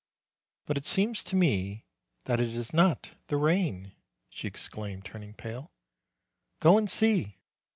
[0.65, 1.85] "But it seems to me
[2.23, 3.91] that it is not the rain!"
[4.29, 5.69] she exclaimed, turning pale.
[6.59, 7.37] "Go and see